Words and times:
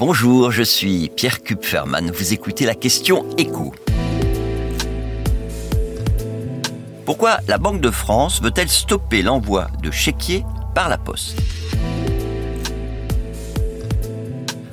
Bonjour, 0.00 0.50
je 0.50 0.62
suis 0.62 1.10
Pierre 1.14 1.42
Kupferman. 1.42 2.10
Vous 2.10 2.32
écoutez 2.32 2.64
la 2.64 2.74
question 2.74 3.26
écho. 3.36 3.74
Pourquoi 7.04 7.36
la 7.46 7.58
Banque 7.58 7.82
de 7.82 7.90
France 7.90 8.40
veut-elle 8.40 8.70
stopper 8.70 9.20
l'envoi 9.20 9.66
de 9.82 9.90
chéquiers 9.90 10.42
par 10.74 10.88
la 10.88 10.96
poste? 10.96 11.36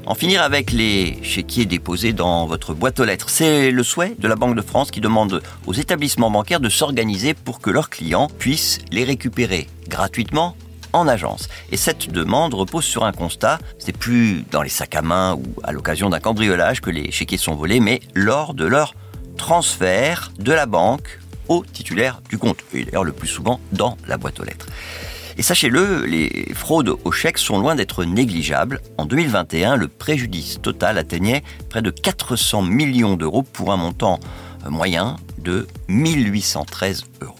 En 0.05 0.15
finir 0.15 0.41
avec 0.43 0.71
les 0.71 1.21
chéquiers 1.23 1.65
déposés 1.65 2.13
dans 2.13 2.45
votre 2.45 2.73
boîte 2.73 3.01
aux 3.01 3.03
lettres, 3.03 3.29
c'est 3.29 3.69
le 3.69 3.83
souhait 3.83 4.15
de 4.17 4.29
la 4.29 4.37
Banque 4.37 4.55
de 4.55 4.61
France 4.61 4.91
qui 4.91 5.01
demande 5.01 5.41
aux 5.65 5.73
établissements 5.73 6.31
bancaires 6.31 6.61
de 6.61 6.69
s'organiser 6.69 7.33
pour 7.33 7.59
que 7.59 7.69
leurs 7.69 7.89
clients 7.89 8.29
puissent 8.39 8.79
les 8.93 9.03
récupérer 9.03 9.67
gratuitement 9.89 10.55
en 10.93 11.07
agence. 11.07 11.49
Et 11.71 11.77
cette 11.77 12.11
demande 12.11 12.53
repose 12.53 12.85
sur 12.85 13.05
un 13.05 13.11
constat, 13.11 13.59
c'est 13.79 13.95
plus 13.95 14.43
dans 14.51 14.61
les 14.61 14.69
sacs 14.69 14.95
à 14.95 15.01
main 15.01 15.35
ou 15.35 15.43
à 15.63 15.71
l'occasion 15.71 16.09
d'un 16.09 16.19
cambriolage 16.19 16.81
que 16.81 16.89
les 16.89 17.11
chéquiers 17.11 17.37
sont 17.37 17.55
volés, 17.55 17.79
mais 17.79 18.01
lors 18.13 18.53
de 18.53 18.65
leur 18.65 18.95
transfert 19.37 20.31
de 20.39 20.51
la 20.51 20.65
banque 20.65 21.19
au 21.47 21.63
titulaire 21.63 22.21
du 22.29 22.37
compte, 22.37 22.57
et 22.73 22.83
d'ailleurs 22.83 23.03
le 23.03 23.13
plus 23.13 23.27
souvent 23.27 23.59
dans 23.71 23.97
la 24.07 24.17
boîte 24.17 24.39
aux 24.39 24.43
lettres. 24.43 24.67
Et 25.37 25.43
sachez-le, 25.43 26.05
les 26.05 26.51
fraudes 26.55 26.89
aux 27.03 27.11
chèques 27.11 27.37
sont 27.37 27.59
loin 27.59 27.75
d'être 27.75 28.03
négligeables. 28.03 28.81
En 28.97 29.05
2021, 29.05 29.75
le 29.75 29.87
préjudice 29.87 30.59
total 30.63 30.97
atteignait 30.97 31.43
près 31.69 31.83
de 31.83 31.91
400 31.91 32.63
millions 32.63 33.15
d'euros 33.15 33.43
pour 33.43 33.71
un 33.71 33.77
montant 33.77 34.19
moyen 34.67 35.17
de 35.37 35.67
1813 35.89 37.03
euros. 37.21 37.35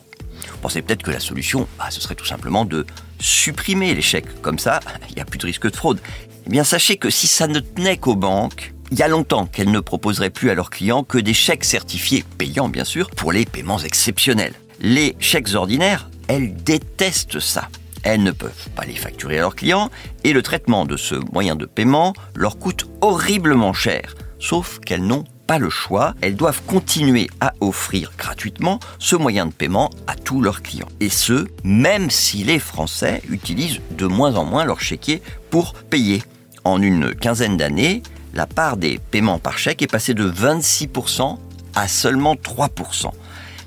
Vous 0.51 0.57
pensez 0.61 0.83
peut-être 0.83 1.01
que 1.01 1.09
la 1.09 1.19
solution, 1.19 1.67
bah, 1.79 1.89
ce 1.89 1.99
serait 1.99 2.13
tout 2.13 2.25
simplement 2.25 2.65
de 2.65 2.85
supprimer 3.19 3.93
les 3.93 4.01
chèques. 4.01 4.41
Comme 4.41 4.59
ça, 4.59 4.79
il 5.09 5.15
n'y 5.15 5.21
a 5.21 5.25
plus 5.25 5.37
de 5.37 5.45
risque 5.45 5.69
de 5.69 5.75
fraude. 5.75 5.99
Eh 6.45 6.49
bien, 6.49 6.63
sachez 6.63 6.97
que 6.97 7.09
si 7.09 7.27
ça 7.27 7.47
ne 7.47 7.59
tenait 7.59 7.97
qu'aux 7.97 8.15
banques, 8.15 8.73
il 8.91 8.99
y 8.99 9.03
a 9.03 9.07
longtemps 9.07 9.45
qu'elles 9.45 9.71
ne 9.71 9.79
proposeraient 9.79 10.29
plus 10.29 10.49
à 10.49 10.55
leurs 10.55 10.69
clients 10.69 11.03
que 11.03 11.17
des 11.17 11.33
chèques 11.33 11.65
certifiés, 11.65 12.23
payants 12.37 12.69
bien 12.69 12.85
sûr, 12.85 13.09
pour 13.09 13.31
les 13.31 13.45
paiements 13.45 13.79
exceptionnels. 13.79 14.53
Les 14.79 15.15
chèques 15.19 15.55
ordinaires, 15.55 16.09
elles 16.27 16.55
détestent 16.55 17.39
ça. 17.39 17.69
Elles 18.03 18.23
ne 18.23 18.31
peuvent 18.31 18.69
pas 18.75 18.85
les 18.85 18.95
facturer 18.95 19.39
à 19.39 19.41
leurs 19.41 19.55
clients 19.55 19.89
et 20.23 20.31
le 20.31 20.41
traitement 20.41 20.85
de 20.85 20.95
ce 20.95 21.15
moyen 21.33 21.55
de 21.55 21.65
paiement 21.65 22.13
leur 22.35 22.57
coûte 22.57 22.87
horriblement 23.01 23.73
cher. 23.73 24.15
Sauf 24.39 24.79
qu'elles 24.79 25.05
n'ont 25.05 25.25
le 25.57 25.69
choix, 25.69 26.13
elles 26.21 26.35
doivent 26.35 26.61
continuer 26.67 27.29
à 27.39 27.53
offrir 27.61 28.11
gratuitement 28.17 28.79
ce 28.99 29.15
moyen 29.15 29.45
de 29.45 29.53
paiement 29.53 29.89
à 30.05 30.15
tous 30.15 30.41
leurs 30.41 30.61
clients. 30.61 30.89
Et 30.99 31.09
ce, 31.09 31.47
même 31.63 32.09
si 32.09 32.43
les 32.43 32.59
Français 32.59 33.21
utilisent 33.29 33.79
de 33.91 34.05
moins 34.05 34.35
en 34.35 34.43
moins 34.43 34.65
leur 34.65 34.81
chéquier 34.81 35.21
pour 35.49 35.73
payer. 35.73 36.21
En 36.65 36.81
une 36.81 37.15
quinzaine 37.15 37.55
d'années, 37.55 38.03
la 38.33 38.45
part 38.45 38.75
des 38.75 38.99
paiements 38.99 39.39
par 39.39 39.57
chèque 39.57 39.81
est 39.81 39.87
passée 39.87 40.13
de 40.13 40.29
26% 40.29 41.37
à 41.75 41.87
seulement 41.87 42.35
3%. 42.35 43.11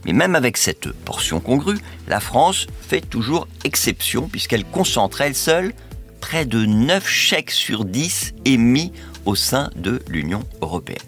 Mais 0.04 0.12
même 0.12 0.34
avec 0.34 0.56
cette 0.56 0.92
portion 0.92 1.40
congrue, 1.40 1.78
la 2.08 2.20
France 2.20 2.66
fait 2.80 3.00
toujours 3.00 3.48
exception 3.64 4.28
puisqu'elle 4.28 4.64
concentre 4.64 5.20
elle 5.22 5.34
seule 5.34 5.72
près 6.20 6.44
de 6.44 6.64
9 6.64 7.08
chèques 7.08 7.50
sur 7.50 7.84
10 7.84 8.34
émis 8.44 8.92
au 9.24 9.34
sein 9.34 9.70
de 9.76 10.02
l'Union 10.08 10.42
européenne. 10.60 10.98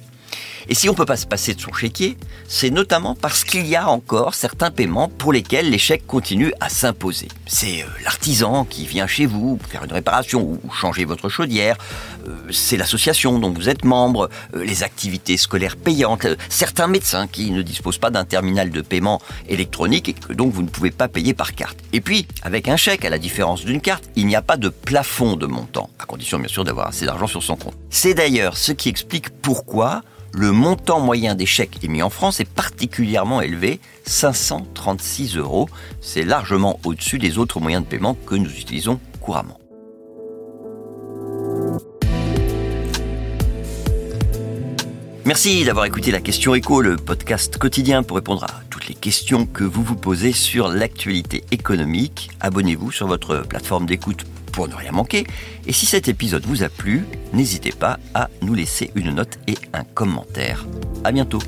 Et 0.69 0.75
si 0.75 0.89
on 0.89 0.93
ne 0.93 0.97
peut 0.97 1.07
pas 1.07 1.17
se 1.17 1.27
passer 1.27 1.55
de 1.55 1.61
son 1.61 1.73
chéquier, 1.73 2.17
c'est 2.49 2.71
notamment 2.71 3.15
parce 3.15 3.45
qu'il 3.45 3.67
y 3.67 3.77
a 3.77 3.89
encore 3.89 4.35
certains 4.35 4.71
paiements 4.71 5.09
pour 5.09 5.33
lesquels 5.33 5.71
les 5.71 5.79
chèques 5.79 6.07
continuent 6.07 6.53
à 6.61 6.69
s'imposer. 6.69 7.29
C'est 7.47 7.83
euh, 7.83 7.87
l'artisan 8.05 8.65
qui 8.65 8.87
vient 8.87 9.07
chez 9.07 9.27
vous 9.27 9.57
pour 9.57 9.69
faire 9.69 9.85
une 9.85 9.93
réparation 9.93 10.43
ou 10.43 10.71
changer 10.71 11.05
votre 11.05 11.29
chaudière, 11.29 11.77
euh, 12.29 12.37
c'est 12.51 12.77
l'association 12.77 13.39
dont 13.39 13.51
vous 13.51 13.69
êtes 13.69 13.85
membre, 13.85 14.29
euh, 14.55 14.65
les 14.65 14.83
activités 14.83 15.37
scolaires 15.37 15.77
payantes, 15.77 16.27
certains 16.49 16.87
médecins 16.87 17.27
qui 17.27 17.51
ne 17.51 17.63
disposent 17.63 17.99
pas 17.99 18.11
d'un 18.11 18.25
terminal 18.25 18.71
de 18.71 18.81
paiement 18.81 19.21
électronique 19.49 20.09
et 20.09 20.13
que 20.13 20.33
donc 20.33 20.53
vous 20.53 20.63
ne 20.63 20.69
pouvez 20.69 20.91
pas 20.91 21.09
payer 21.09 21.35
par 21.35 21.55
carte. 21.55 21.79
Et 21.93 22.01
puis, 22.01 22.27
avec 22.43 22.69
un 22.69 22.77
chèque, 22.77 23.05
à 23.05 23.11
la 23.11 23.19
différence 23.19 23.65
d'une 23.65 23.81
carte, 23.81 24.05
il 24.17 24.27
n'y 24.27 24.37
a 24.37 24.43
pas 24.43 24.57
de 24.57 24.69
plafond 24.69 25.37
de 25.37 25.47
montant, 25.47 25.91
à 25.99 26.05
condition 26.05 26.39
bien 26.39 26.49
sûr 26.49 26.65
d'avoir 26.65 26.89
assez 26.89 27.07
d'argent 27.07 27.27
sur 27.27 27.43
son 27.43 27.57
compte. 27.57 27.75
C'est 27.91 28.15
d'ailleurs 28.15 28.57
ce 28.57 28.73
qui 28.73 28.89
explique 28.89 29.31
pourquoi 29.31 30.03
le 30.33 30.51
montant 30.51 31.01
moyen 31.01 31.35
des 31.35 31.47
émis 31.83 32.03
en 32.03 32.11
France 32.11 32.41
est 32.41 32.49
particulièrement 32.49 33.41
élevé, 33.41 33.81
536 34.07 35.37
euros. 35.37 35.69
C'est 36.01 36.25
largement 36.25 36.81
au-dessus 36.85 37.19
des 37.19 37.39
autres 37.39 37.61
moyens 37.61 37.85
de 37.85 37.89
paiement 37.89 38.17
que 38.27 38.35
nous 38.35 38.51
utilisons 38.51 38.99
couramment. 39.21 39.59
Merci 45.25 45.65
d'avoir 45.65 45.85
écouté 45.85 46.11
la 46.11 46.21
question 46.21 46.55
écho, 46.55 46.83
le 46.83 46.97
podcast 46.97 47.57
quotidien 47.57 48.03
pour 48.03 48.17
répondre 48.17 48.43
à 48.45 48.63
toutes 48.71 48.89
les 48.89 48.95
questions 48.95 49.47
que 49.47 49.63
vous 49.63 49.85
vous 49.85 49.95
posez 49.95 50.33
sur 50.33 50.69
l'actualité 50.69 51.45
économique. 51.53 52.31
Abonnez-vous 52.41 52.91
sur 52.91 53.07
votre 53.07 53.47
plateforme 53.47 53.87
d'écoute 53.87 54.25
pour 54.53 54.69
ne 54.69 54.75
rien 54.75 54.93
manquer. 54.93 55.27
Et 55.67 55.73
si 55.73 55.87
cet 55.87 56.09
épisode 56.09 56.45
vous 56.47 56.63
a 56.63 56.69
plu, 56.69 57.05
n'hésitez 57.33 57.73
pas 57.73 57.99
à 58.15 58.29
nous 58.43 58.55
laisser 58.55 58.91
une 58.95 59.15
note 59.15 59.39
et 59.49 59.57
un 59.73 59.85
commentaire. 59.85 60.67
À 61.05 61.11
bientôt. 61.11 61.41